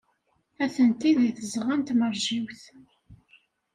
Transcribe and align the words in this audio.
Atenti 0.63 1.11
deg 1.21 1.33
tzeɣɣa 1.37 1.75
n 1.75 1.81
tmeṛjiwt. 1.81 2.63